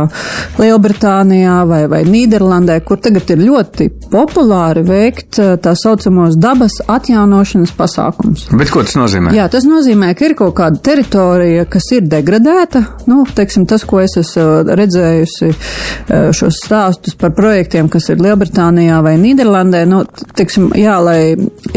Lielbritānijā 0.61 1.57
vai, 1.67 1.81
vai 1.91 2.01
Nīderlandē, 2.07 2.77
kur 2.87 3.01
tagad 3.03 3.29
ir 3.33 3.43
ļoti 3.43 3.89
populāri 4.11 4.83
veikt 4.87 5.39
eh, 5.41 5.53
tā 5.61 5.73
saucamos 5.77 6.37
dabas 6.39 6.79
atjaunošanas 6.91 7.73
pasākums. 7.77 8.47
Bet 8.55 8.71
ko 8.71 8.85
tas 8.87 8.95
nozīmē? 8.99 9.33
Jā, 9.35 9.49
tas 9.51 9.67
nozīmē, 9.67 10.13
ka 10.17 10.29
ir 10.29 10.37
kaut 10.39 10.55
kāda 10.59 10.79
teritorija, 10.91 11.67
kas 11.71 11.89
ir 11.97 12.07
degradēta, 12.11 12.83
nu, 13.11 13.25
teiksim, 13.35 13.67
tas, 13.69 13.85
ko 13.87 14.01
es 14.03 14.15
esmu 14.21 14.75
redzējusi 14.79 15.51
eh, 15.51 16.31
šos 16.37 16.61
stāstus 16.63 17.19
par 17.19 17.35
projektiem, 17.35 17.91
kas 17.91 18.07
ir 18.13 18.23
Lielbritānijā 18.23 19.01
vai 19.03 19.17
Nīderlandē, 19.21 19.83
nu, 19.89 20.03
teiksim, 20.37 20.71
jā, 20.79 20.97
lai 21.03 21.19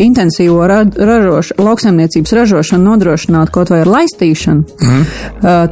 intensīvo 0.00 0.62
ražošu 0.70 1.58
lauksaimniecību 1.62 2.03
lauksaimniecības 2.04 2.32
ražošanu 2.32 2.84
nodrošināt 2.84 3.50
kaut 3.50 3.70
vai 3.70 3.80
ar 3.82 3.88
laistīšanu, 3.88 4.64
mm. 4.82 5.04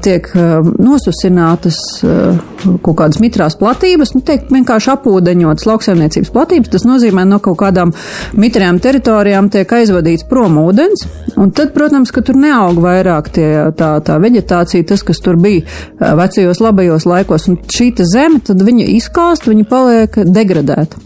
tiek 0.03 0.29
nosusinātas 0.79 1.79
kaut 2.83 2.97
kādas 2.97 3.21
mitrās 3.21 3.57
platības, 3.59 4.15
nu, 4.15 4.23
tiek 4.23 4.47
vienkārši 4.51 4.93
apūdeņotas 4.95 5.67
lauksaimniecības 5.67 6.31
platības. 6.33 6.71
Tas 6.73 6.87
nozīmē, 6.87 7.25
no 7.27 7.41
kaut 7.43 7.59
kādām 7.61 7.93
mitrajām 8.39 8.79
teritorijām 8.83 9.51
tiek 9.53 9.73
aizvadīts 9.73 10.27
prom 10.31 10.59
ūdens, 10.63 11.05
un 11.37 11.51
tad, 11.51 11.73
protams, 11.75 12.13
ka 12.15 12.23
tur 12.23 12.39
neaug 12.39 12.79
vairāk 12.83 13.33
tie, 13.35 13.49
tā, 13.77 13.97
tā 14.05 14.19
veģetācija, 14.23 14.87
tas, 14.89 15.03
kas 15.03 15.21
tur 15.23 15.39
bija 15.43 15.67
vecajos 15.99 16.63
labajos 16.63 17.07
laikos, 17.09 17.49
un 17.51 17.59
šī 17.67 17.91
zeme, 18.07 18.41
tad 18.47 18.63
viņa 18.63 18.87
izkāst, 18.97 19.49
viņa 19.51 19.67
paliek 19.69 20.17
degradēta. 20.27 21.01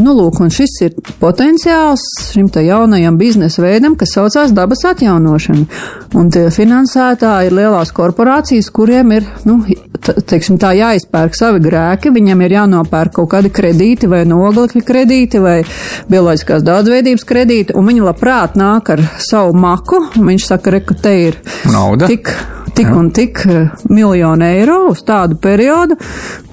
Nu, 0.00 0.14
lūk, 0.16 0.40
un 0.42 0.50
šis 0.52 0.76
ir 0.84 0.98
potenciāls 1.22 2.02
šim 2.30 2.50
te 2.52 2.62
jaunajam 2.66 3.18
biznesa 3.20 3.62
veidam, 3.62 3.96
kas 3.98 4.14
saucās 4.16 4.49
saucās 4.50 4.54
dabas 4.54 4.84
atjaunošana. 4.84 5.66
Un 6.14 6.30
tie 6.30 6.50
finansētāji 6.50 7.48
ir 7.48 7.54
lielās 7.54 7.92
korporācijas, 7.92 8.70
kuriem 8.70 9.12
ir, 9.12 9.24
nu, 9.44 9.62
teiksim 10.00 10.58
tā, 10.58 10.72
jāizpērk 10.74 11.34
savi 11.34 11.60
grēki, 11.60 12.10
viņam 12.10 12.42
ir 12.42 12.56
jānopērk 12.58 13.14
kaut 13.14 13.30
kādi 13.30 13.50
kredīti 13.50 14.08
vai 14.08 14.24
noglekļa 14.26 14.82
kredīti 14.82 15.40
vai 15.40 15.62
bioloģiskās 16.10 16.64
daudzveidības 16.66 17.24
kredīti, 17.24 17.74
un 17.74 17.86
viņi 17.86 18.06
labprāt 18.06 18.56
nāk 18.56 18.90
ar 18.90 19.04
savu 19.18 19.54
maku, 19.54 20.02
un 20.18 20.32
viņš 20.32 20.46
saka, 20.46 20.70
re, 20.70 20.80
ka 20.80 20.94
te 20.94 21.14
ir 21.28 21.40
nauda. 21.70 22.10
Tik, 22.10 22.34
tik 22.80 22.96
un 22.96 23.10
tik 23.10 23.38
eh, 23.46 23.68
miljonu 23.88 24.44
eiro 24.44 24.76
uz 24.90 25.02
tādu 25.04 25.36
periodu. 25.42 25.96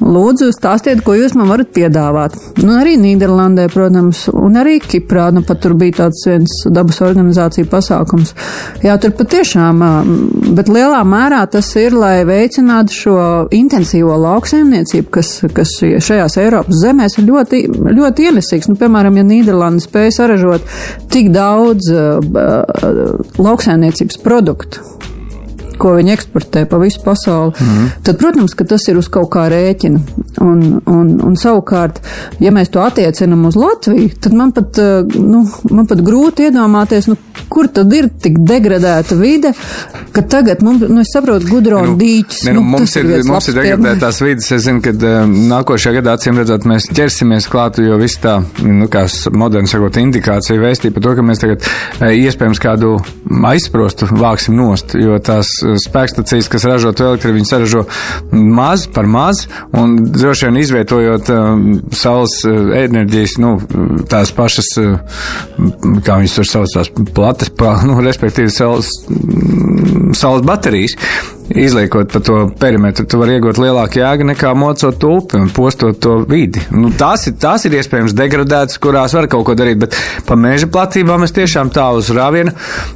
Lūdzu, 0.03 0.49
stāstiet, 0.55 0.99
ko 1.05 1.15
jūs 1.15 1.33
man 1.37 1.49
varat 1.49 1.71
piedāvāt. 1.75 2.35
Nu, 2.59 2.73
arī 2.81 2.97
Nīderlandē, 2.99 3.67
protams, 3.71 4.25
un 4.33 4.59
arī 4.59 4.77
Kiprā, 4.83 5.29
nu 5.35 5.43
pat 5.47 5.61
tur 5.63 5.75
bija 5.79 6.03
tāds 6.03 6.25
viens 6.27 6.53
dabas 6.73 6.99
organizācija 7.05 7.67
pasākums. 7.71 8.33
Jā, 8.83 8.97
tur 9.01 9.15
patiešām, 9.17 9.81
bet 10.57 10.71
lielā 10.71 10.99
mērā 11.07 11.41
tas 11.51 11.69
ir, 11.79 11.95
lai 11.95 12.21
veicinātu 12.27 12.97
šo 12.97 13.17
intensīvo 13.55 14.19
lauksaimniecību, 14.27 15.09
kas, 15.17 15.33
kas 15.55 15.73
šajās 15.81 16.37
Eiropas 16.43 16.83
zemēs 16.83 17.17
ir 17.17 17.27
ļoti, 17.31 17.63
ļoti 17.97 18.29
ienesīgs. 18.31 18.71
Nu, 18.71 18.79
piemēram, 18.79 19.19
ja 19.19 19.27
Nīderlanda 19.27 19.83
spēja 19.83 20.19
saražot 20.21 20.67
tik 21.13 21.31
daudz 21.35 21.91
uh, 21.91 22.19
lauksaimniecības 23.39 24.21
produktu, 24.23 24.83
ko 25.79 25.93
viņi 25.97 26.13
eksportē 26.13 26.65
pa 26.69 26.79
visu 26.81 27.01
pasauli, 27.05 27.53
mm 27.59 27.67
-hmm. 27.67 27.89
tad, 28.03 28.17
protams, 28.17 28.53
ka 28.53 28.65
tas 28.65 28.87
ir 28.87 28.97
uz 28.97 29.07
kaut 29.07 29.29
kā 29.33 29.47
rēķina. 29.51 29.99
Un, 30.41 30.81
un, 30.85 31.07
un 31.23 31.35
savukārt, 31.35 32.01
ja 32.39 32.51
mēs 32.51 32.69
to 32.69 32.81
attiecinam 32.81 33.45
uz 33.45 33.55
Latviju, 33.55 34.09
tad 34.21 34.33
man 34.33 34.51
pat, 34.51 34.77
eh, 34.77 35.03
nu, 35.19 35.47
man 35.71 35.87
pat 35.87 36.01
grūti 36.05 36.49
iedomāties, 36.49 37.07
nu, 37.07 37.15
kur 37.49 37.67
tad 37.67 37.93
ir 37.93 38.09
tik 38.21 38.37
degradēta 38.37 39.15
vide, 39.15 39.53
ka 40.11 40.21
tagad 40.21 40.61
mums, 40.61 40.85
nu, 40.89 41.01
es 41.01 41.11
saprotu, 41.13 41.47
gudrona 41.49 41.87
nu, 41.87 41.97
dīķis. 41.97 42.43
Ne, 42.45 42.53
nu, 42.53 42.61
nu, 42.61 42.69
mums 42.75 42.95
ir, 42.95 43.05
ir 43.05 43.25
mums 43.27 43.47
ir 43.47 43.59
degradētās 43.59 44.21
vidas, 44.21 44.51
es 44.51 44.63
zinu, 44.67 44.81
ka 44.81 44.91
um, 44.91 45.33
nākošajā 45.51 45.99
gadā 45.99 46.17
acīm 46.17 46.37
redzot, 46.41 46.67
mēs 46.69 46.89
ķersimies 46.93 47.49
klāt, 47.51 47.81
jo 47.81 47.97
viss 48.01 48.21
tā, 48.23 48.37
nu, 48.63 48.89
kā 48.91 49.05
moderni 49.31 49.71
sakot, 49.71 49.97
indikācija 50.01 50.61
vēstīja 50.61 50.95
par 50.95 51.07
to, 51.07 51.15
ka 51.17 51.25
mēs 51.25 51.43
tagad 51.43 51.69
iespējams 52.01 52.61
kādu 52.61 52.97
aizsprostu 53.47 54.09
vāksim 54.11 54.57
nost, 54.57 54.95
jo 54.97 55.17
tās 55.23 55.51
spēkstacijas, 55.83 56.49
kas 56.51 56.67
ražo 56.69 56.93
to 56.95 57.11
elektrību, 57.11 57.39
viņi 57.39 57.49
saražo 57.49 57.83
maz 58.31 58.87
par 58.93 59.09
maz, 59.09 59.45
un 59.77 59.97
droši 60.13 60.47
vien 60.47 60.59
izvietojot 60.61 61.31
uh, 61.33 61.47
saules 61.95 62.37
uh, 62.47 62.73
enerģijas, 62.83 63.37
nu, 63.43 63.55
tās 64.09 64.33
pašas, 64.35 64.73
uh, 64.81 65.17
kā 66.05 66.19
viņas 66.21 66.37
tur 66.39 66.51
sauc, 66.51 66.75
tās 66.75 66.91
plates, 67.17 67.53
nu, 67.89 67.99
respektīvi 68.05 68.53
saules, 68.53 68.91
saules 70.17 70.45
baterijas, 70.47 70.97
izliekot 71.49 72.11
pa 72.11 72.19
to 72.19 72.37
perimetru, 72.59 73.05
tu 73.07 73.19
vari 73.21 73.37
iegūt 73.37 73.59
lielāku 73.61 73.99
jēgu 74.01 74.25
nekā 74.31 74.51
mocot 74.57 74.97
to 74.99 75.11
upi 75.21 75.37
un 75.39 75.49
postot 75.55 75.99
to 76.03 76.17
vidi. 76.29 76.61
Nu, 76.75 76.89
tās, 76.97 77.27
ir, 77.29 77.35
tās 77.39 77.65
ir 77.69 77.75
iespējams 77.79 78.15
degradētas, 78.17 78.79
kurās 78.83 79.15
var 79.15 79.27
kaut 79.31 79.45
ko 79.47 79.55
darīt, 79.57 79.79
bet 79.81 79.95
pa 80.27 80.35
meža 80.39 80.67
platībām 80.71 81.23
es 81.27 81.33
tiešām 81.35 81.71
tā 81.75 81.85
uz 81.97 82.09
rāvienu. 82.15 82.51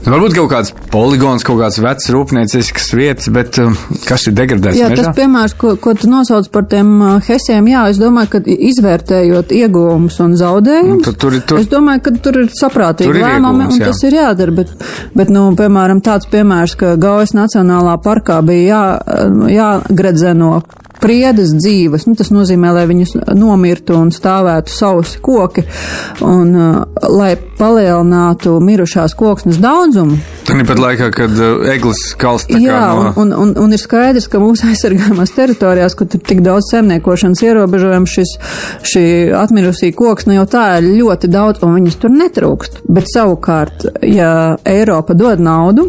Varbūt 0.06 0.36
kaut 0.38 0.50
kāds 0.52 0.74
poligons, 0.92 1.46
kaut 1.48 1.62
kāds 1.62 1.80
vecs 1.84 2.10
rūpniecisks 2.12 2.92
vietas, 2.98 3.30
bet 3.34 3.60
um, 3.64 3.78
kas 4.08 4.28
ir 4.28 4.36
degradēts 4.38 4.80
Jā, 4.82 4.90
mežā? 4.92 5.08
tas 5.08 5.16
piemērs, 5.22 5.56
ko, 5.62 5.76
ko 5.82 5.96
tu 5.98 6.10
nosauc 6.12 6.50
par 6.52 6.68
tiem 6.72 6.92
uh, 7.00 7.18
hesiem, 7.28 7.68
jā, 7.72 7.86
es 7.94 8.02
domāju, 8.02 8.34
ka 8.36 8.44
izvērtējot 8.82 9.52
ieguvumus 9.56 10.20
un 10.24 10.36
zaudējumus, 10.40 11.06
Nu, 11.08 11.14
tur 11.16 11.38
tur- 11.46 11.60
es 11.62 11.68
domāju, 11.72 12.04
ka 12.08 12.14
tur 12.26 12.42
ir 12.44 12.50
saprātīgi 12.58 13.16
lēmumi, 13.22 13.68
un 13.72 13.80
jā. 13.80 13.88
tas 13.92 14.02
ir 14.08 14.16
jādara, 14.18 14.54
bet, 14.62 14.72
bet, 15.16 15.30
nu, 15.34 15.48
piemēram, 15.58 16.02
tāds 16.04 16.28
piemērs, 16.32 16.76
ka 16.80 16.94
Gaujas 17.02 17.34
Nacionālā 17.38 17.96
parkā 18.04 18.41
bija 18.46 18.68
jā, 18.68 18.84
uh, 19.00 19.50
jāgredzeno 19.52 20.62
priedes 21.02 21.56
dzīves, 21.58 22.06
nu, 22.06 22.14
tas 22.18 22.30
nozīmē, 22.30 22.76
lai 22.76 22.86
viņas 22.90 23.16
nomirtu 23.34 23.96
un 23.98 24.12
stāvētu 24.14 24.70
sausi 24.70 25.18
koki, 25.24 25.64
un 26.26 26.54
uh, 26.54 27.08
lai 27.10 27.34
palielinātu 27.58 28.60
mirušās 28.62 29.18
koksnes 29.18 29.58
daudzumu, 29.62 30.20
Tāpat 30.52 30.80
laikā, 30.82 31.08
kad 31.16 31.38
uh, 31.40 31.62
eglis 31.72 32.00
kalst 32.20 32.50
tā 32.52 32.60
Jā, 32.60 32.80
no. 32.98 33.12
un, 33.22 33.30
un, 33.32 33.54
un 33.62 33.72
ir 33.72 33.80
skaidrs, 33.80 34.28
ka 34.32 34.42
mūsu 34.42 34.68
aizsargājumās 34.72 35.32
teritorijās, 35.36 35.96
kur 35.96 36.10
ir 36.12 36.24
tik 36.28 36.44
daudz 36.44 36.74
zemniekošanas 36.74 37.44
ierobežojumu, 37.46 38.10
šis, 38.12 38.36
šī 38.92 39.06
atmirusī 39.38 39.94
koks, 39.96 40.28
nu 40.28 40.36
jau 40.36 40.48
tā 40.52 40.66
ir 40.82 40.90
ļoti 41.00 41.32
daudz, 41.32 41.64
un 41.64 41.78
viņas 41.80 42.00
tur 42.04 42.16
netrūkst. 42.18 42.82
Bet 42.92 43.08
savukārt, 43.14 43.88
ja 44.04 44.32
Eiropa 44.68 45.16
dod 45.18 45.44
naudu, 45.44 45.88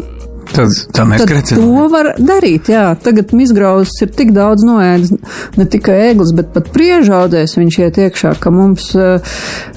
Tad 0.51 0.73
tā 0.93 1.05
mēs 1.07 1.23
grecinām. 1.27 1.63
to 1.63 1.85
var 1.93 2.09
darīt, 2.19 2.69
jā. 2.73 2.83
Tagad 3.03 3.31
mizgrauzes 3.35 3.95
ir 4.03 4.11
tik 4.13 4.33
daudz 4.35 4.65
noēdis, 4.67 5.13
ne 5.57 5.65
tikai 5.65 5.95
ēglis, 6.09 6.33
bet 6.35 6.51
pat 6.55 6.69
priežaudēs 6.75 7.55
viņš 7.57 7.79
iet 7.85 7.99
iekšā, 8.05 8.33
ka 8.43 8.51
mums, 8.53 8.89
eh, 8.95 9.19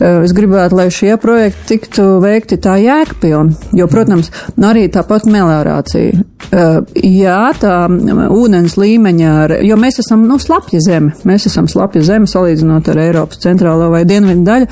eh, 0.00 0.22
es 0.24 0.34
gribētu, 0.36 0.76
lai 0.76 0.88
šie 0.90 1.16
projekti 1.22 1.66
tiktu 1.76 2.08
veikti 2.24 2.58
tā 2.58 2.76
jēgpilni. 2.82 3.56
Jo, 3.78 3.86
protams, 3.86 4.30
nu 4.56 4.68
arī 4.72 4.88
tāpat 4.92 5.28
meliorācija. 5.30 6.24
Eh, 6.52 6.80
Jā, 7.06 7.52
tā 7.58 7.86
mm, 7.88 8.28
ūdens 8.34 8.76
līmeņa, 8.78 9.60
jo 9.66 9.76
mēs 9.76 10.00
esam, 10.02 10.26
nu, 10.28 10.38
slapja 10.42 10.80
zeme. 10.80 11.12
Mēs 11.24 11.46
esam 11.46 11.68
slapja 11.70 12.02
zeme 12.02 12.26
salīdzinot 12.26 12.88
ar 12.88 13.00
Eiropas 13.02 13.40
centrālo 13.42 13.90
vai 13.90 14.04
dienvidu 14.04 14.44
daļu. 14.46 14.68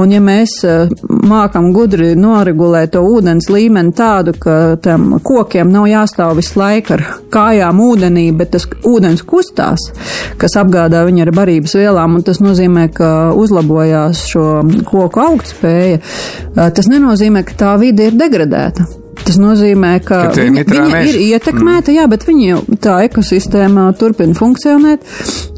Un 0.00 0.12
ja 0.14 0.20
mēs 0.20 0.60
mākam 1.30 1.70
gudri 1.72 2.14
noregulēt 2.18 2.92
to 2.94 3.02
ūdens 3.06 3.48
līmeni 3.52 3.94
tādu, 3.96 4.34
ka 4.40 4.76
tam 4.82 5.20
kokiem 5.30 5.70
nav 5.70 5.86
jāstāv 5.90 6.36
visu 6.40 6.58
laiku 6.58 6.96
ar 6.96 7.04
kājām 7.32 7.82
ūdenī, 7.84 8.26
bet 8.36 8.52
tas 8.56 8.66
ūdens 8.86 9.22
kustās, 9.26 9.90
kas 10.40 10.58
apgādā 10.58 11.04
viņu 11.06 11.26
ar 11.26 11.34
barības 11.36 11.76
vielām, 11.78 12.18
un 12.18 12.26
tas 12.26 12.42
nozīmē, 12.42 12.88
ka 12.96 13.10
uzlabojās 13.38 14.26
šo 14.32 14.46
koku 14.90 15.22
augtspēja. 15.22 16.00
Tas 16.58 16.90
nenozīmē, 16.90 17.44
ka 17.46 17.60
tā 17.64 17.76
vide 17.82 18.10
ir 18.10 18.18
degradēta. 18.18 18.99
Tas 19.26 19.36
nozīmē, 19.40 19.92
ka, 20.04 20.22
Ka 20.30 20.44
viņa, 20.46 20.64
viņa 20.66 21.00
ir 21.10 21.18
ietekmēta, 21.36 21.92
jā, 21.94 22.06
bet 22.10 22.24
viņa 22.28 22.60
tā 22.82 22.96
ekosistēmā 23.06 23.86
turpina 24.00 24.34
funkcionēt, 24.36 25.04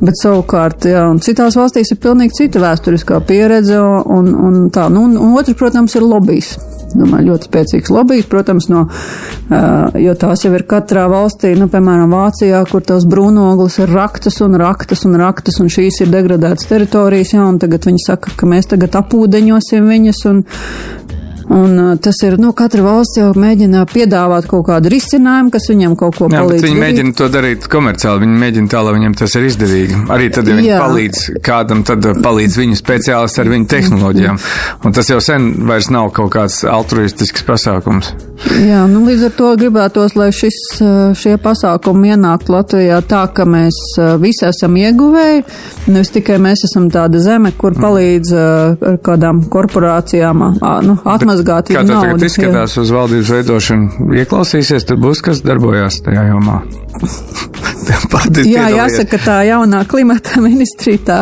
bet 0.03 0.19
savukārt, 0.21 0.89
jā, 0.91 1.07
un 1.13 1.23
citās 1.25 1.57
valstīs 1.59 1.95
ir 1.95 2.01
pilnīgi 2.03 2.43
cita 2.43 2.63
vēsturiskā 2.63 3.23
pieredze, 3.29 3.79
un, 3.81 4.33
un 4.35 4.61
tā, 4.75 4.89
nu, 4.93 5.07
un, 5.09 5.17
un 5.21 5.39
otrs, 5.39 5.59
protams, 5.59 5.97
ir 5.99 6.07
lobbijs. 6.07 6.55
Domāju, 6.93 7.31
ļoti 7.31 7.49
spēcīgs 7.49 7.93
lobbijs, 7.93 8.27
protams, 8.29 8.67
no, 8.69 8.83
uh, 8.85 9.95
jo 9.97 10.13
tās 10.21 10.43
jau 10.45 10.53
ir 10.53 10.67
katrā 10.69 11.07
valstī, 11.09 11.55
nu, 11.57 11.71
piemēram, 11.73 12.13
Vācijā, 12.13 12.61
kur 12.69 12.85
tās 12.85 13.07
brūnoglis 13.09 13.79
ir 13.81 13.93
raktas 13.95 14.43
un 14.45 14.59
raktas 14.61 15.07
un 15.09 15.17
raktas, 15.21 15.57
un 15.65 15.73
šīs 15.73 16.03
ir 16.05 16.13
degradētas 16.13 16.69
teritorijas, 16.69 17.33
jā, 17.33 17.47
un 17.49 17.63
tagad 17.63 17.89
viņi 17.89 18.05
saka, 18.05 18.35
ka 18.37 18.49
mēs 18.51 18.69
tagad 18.75 18.99
apūdeņosim 19.01 19.89
viņas, 19.89 20.21
un, 20.29 20.45
Un 21.53 21.99
tas 22.01 22.17
ir, 22.25 22.39
nu, 22.41 22.55
katra 22.57 22.81
valsts 22.81 23.19
jau 23.19 23.27
mēģina 23.37 23.83
piedāvāt 23.91 24.47
kaut 24.49 24.65
kādu 24.71 24.89
risinājumu, 24.89 25.51
kas 25.53 25.67
viņam 25.69 25.97
kaut 26.01 26.17
ko 26.17 26.29
Jā, 26.31 26.41
bet 26.41 26.47
palīdz. 26.47 26.63
viņi 26.65 26.73
darīt. 26.79 26.85
mēģina 26.87 27.15
to 27.19 27.29
darīt 27.29 27.67
komerciāli. 27.69 28.23
Viņi 28.25 28.39
mēģina 28.41 28.73
tā, 28.73 28.81
lai 28.87 28.95
viņiem 28.97 29.17
tas 29.21 29.37
ir 29.37 29.45
izdevīgi. 29.51 29.99
Arī 30.17 30.31
tad, 30.33 30.49
ja 30.49 30.57
viņi 30.57 30.71
Jā. 30.71 30.79
palīdz 30.81 31.19
kādam, 31.45 31.83
tad 31.85 32.09
palīdz 32.25 32.57
viņu 32.57 32.79
speciālisti 32.81 33.43
ar 33.45 33.51
viņu 33.53 33.69
tehnoloģijām. 33.69 34.39
Un 34.89 34.97
tas 34.97 35.11
jau 35.13 35.21
sen 35.21 35.51
vairs 35.69 35.91
nav 35.93 36.09
kaut 36.17 36.33
kāds 36.39 36.63
altruistisks 36.65 37.45
pasākums. 37.45 38.15
Jā, 38.65 38.87
nu, 38.91 39.05
līdz 39.07 39.27
ar 39.29 39.37
to 39.37 39.51
gribētos, 39.61 40.17
lai 40.17 40.31
šis, 40.35 40.57
šie 41.21 41.37
pasākumi 41.39 42.15
ienāktu 42.17 42.57
Latvijā 42.57 42.99
tā, 43.07 43.27
ka 43.31 43.45
mēs 43.47 43.77
visi 44.19 44.49
esam 44.49 44.75
ieguvēji, 44.81 45.45
nevis 45.93 46.11
tikai 46.17 46.41
mēs 46.43 46.65
esam 46.67 46.89
tāda 46.91 47.21
zeme, 47.23 47.53
kur 47.55 47.77
palīdz 47.79 48.33
ar 48.41 48.99
kādām 49.05 49.45
korporācijām 49.53 50.43
nu, 50.89 50.97
atmazgāt 51.05 51.42
Kā 51.47 51.83
viņu 51.83 51.91
tā 51.91 51.95
naudu. 51.95 52.09
tagad 52.13 52.27
izskatās 52.29 52.77
uz 52.83 52.93
valdības 52.95 53.33
veidošanu? 53.37 54.13
Ieklausīsies, 54.23 54.87
tur 54.89 55.01
būs 55.03 55.23
kas 55.25 55.43
darbojās 55.47 56.01
tajā 56.07 56.29
jomā. 56.31 56.63
Paldies, 58.13 58.47
Jā, 58.47 58.69
jāsaka, 58.71 59.19
tā 59.23 59.37
jaunā 59.49 59.83
klimata 59.91 60.41
ministrija, 60.47 61.01
tā, 61.07 61.19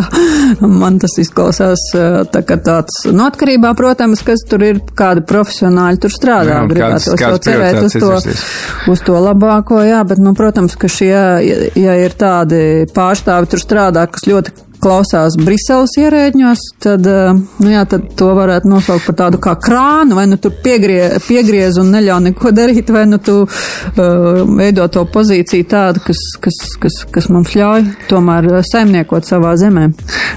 man 0.61 0.99
tas 1.01 1.17
izklausās 1.23 1.87
tā 2.33 2.43
kā 2.47 2.59
tāds, 2.61 3.03
no 3.17 3.29
atkarībā, 3.31 3.73
protams, 3.79 4.23
kas 4.27 4.45
tur 4.49 4.65
ir, 4.67 4.83
kādi 4.97 5.25
profesionāļi 5.29 6.03
tur 6.05 6.15
strādā. 6.15 6.59
Jā, 6.59 6.65
Gribētos 6.71 7.25
jau 7.25 7.35
cerēt 7.41 7.81
uz 7.87 7.97
to, 7.97 8.13
izvirzīs. 8.19 8.45
uz 8.93 9.05
to 9.07 9.21
labāko, 9.25 9.81
jā, 9.87 10.03
bet, 10.09 10.21
nu, 10.23 10.35
protams, 10.37 10.77
ka 10.81 10.91
šie, 10.93 11.15
ja, 11.15 11.61
ja 11.81 11.97
ir 12.05 12.17
tādi 12.19 12.85
pārstāvi 12.95 13.55
tur 13.55 13.63
strādā, 13.63 14.05
kas 14.13 14.29
ļoti 14.29 14.70
klausās 14.83 15.37
Briseles 15.41 15.95
ierēģņos, 16.01 16.65
tad, 16.83 17.07
uh, 17.11 17.39
nu 17.63 17.73
jā, 17.73 17.85
tad 17.91 18.09
to 18.19 18.31
varētu 18.37 18.71
nosaukt 18.71 19.07
par 19.09 19.19
tādu 19.25 19.41
kā 19.43 19.55
krānu, 19.61 20.17
vai 20.19 20.27
nu 20.31 20.41
tu 20.41 20.53
piegrie, 20.65 21.03
piegriez 21.27 21.79
un 21.81 21.93
neļauj 21.95 22.27
neko 22.31 22.53
darīt, 22.61 22.93
vai 22.95 23.07
nu 23.11 23.21
tu 23.23 23.43
uh, 23.45 24.43
veido 24.57 24.89
to 24.93 25.07
pozīciju 25.13 25.69
tādu, 25.71 26.05
kas, 26.07 26.27
kas, 26.43 26.61
kas, 26.83 27.01
kas 27.13 27.31
mums 27.33 27.55
ļauj 27.59 27.89
tomēr 28.11 28.51
uh, 28.51 28.61
saimniekot 28.73 29.29
savā 29.29 29.57
zemē. 29.61 29.91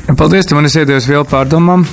Ja, 0.07 0.17
Paldies, 0.19 0.49
tu 0.49 0.59
man 0.59 0.69
esi 0.69 0.83
iedevis 0.83 1.09
vēl 1.09 1.27
pārdomām. 1.29 1.87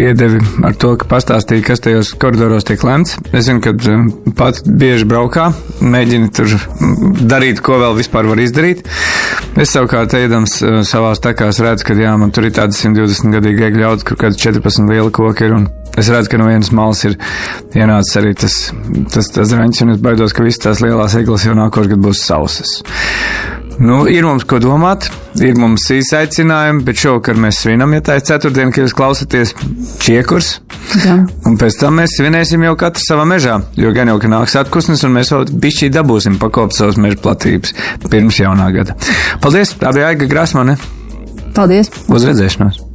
Iedevi 0.00 0.40
ar 0.64 0.76
to, 0.80 0.94
ka 1.00 1.08
pastāstīja, 1.10 1.64
kas 1.66 1.82
tajos 1.84 2.12
koridoros 2.20 2.64
tiek 2.68 2.82
lemts. 2.86 3.18
Es 3.36 3.46
zinu, 3.48 3.60
ka 3.64 3.74
um, 3.92 4.06
pats 4.36 4.62
bieži 4.64 5.08
braukā, 5.08 5.50
mēģina 5.84 6.30
tur 6.36 6.54
mm, 6.54 7.26
darīt, 7.28 7.60
ko 7.64 7.80
vēl 7.82 7.98
vispār 7.98 8.28
var 8.30 8.40
izdarīt. 8.40 8.86
Es 9.60 9.74
savukārt, 9.74 10.14
ejams 10.16 10.56
uh, 10.64 10.80
savās 10.88 11.20
takās, 11.24 11.60
redzu, 11.60 11.90
ka 11.90 11.98
jā, 11.98 12.14
man 12.20 12.32
tur 12.32 12.48
ir 12.48 12.56
tāda 12.56 12.76
120 12.76 13.36
gadīga 13.36 13.68
egļa 13.68 13.84
ļaudis, 13.84 14.08
kur 14.08 14.20
kāds 14.24 14.40
14 14.40 14.88
liela 14.88 15.12
koki 15.14 15.48
ir. 15.50 15.56
Es 16.00 16.08
redzu, 16.08 16.32
ka 16.32 16.40
no 16.40 16.48
vienas 16.48 16.70
malas 16.76 17.02
ir 17.04 17.18
ienācis 17.76 18.20
arī 18.20 18.34
tas, 18.38 18.58
tas, 19.12 19.32
tas 19.34 19.56
raņķis, 19.58 19.84
un 19.84 19.96
es 19.96 20.04
baidos, 20.04 20.36
ka 20.36 20.46
visas 20.46 20.64
tās 20.64 20.84
lielās 20.84 21.18
eglis 21.18 21.48
jau 21.48 21.56
nākošais 21.58 21.92
gads 21.92 22.06
būs 22.06 22.22
sausas. 22.30 22.78
Nu, 23.80 24.02
ir 24.12 24.26
mums 24.28 24.44
ko 24.44 24.58
domāt, 24.60 25.06
ir 25.40 25.56
mums 25.56 25.86
izaicinājumi, 25.94 26.82
bet 26.84 27.00
šovakar 27.00 27.38
mēs 27.40 27.62
svinam, 27.62 27.94
ja 27.96 28.02
tā 28.04 28.18
ir 28.18 28.26
ceturtdiena, 28.28 28.74
kad 28.76 28.84
jūs 28.84 28.96
klausāties 28.96 29.54
čiekurs. 30.04 30.50
Jā. 31.00 31.16
Un 31.48 31.56
pēc 31.60 31.78
tam 31.80 31.96
mēs 32.00 32.18
svinēsim 32.18 32.66
jau 32.66 32.74
katru 32.80 33.06
savā 33.06 33.24
mežā, 33.30 33.56
jo 33.80 33.94
gan 33.96 34.12
jau, 34.12 34.18
ka 34.20 34.32
nāks 34.34 34.58
atkusnes, 34.60 35.06
un 35.08 35.16
mēs 35.16 35.32
vēl 35.32 35.48
bišķī 35.64 35.88
dabūsim 35.96 36.36
pakopt 36.42 36.76
savas 36.76 37.00
meža 37.00 37.22
platības 37.24 37.72
pirms 38.12 38.42
jaunā 38.42 38.68
gada. 38.76 38.98
Paldies, 39.40 39.72
tā 39.80 39.96
bija 39.96 40.12
Aiga 40.12 40.28
Grasmane. 40.28 40.76
Paldies! 41.56 41.88
Uz 42.12 42.28
redzēšanos! 42.28 42.89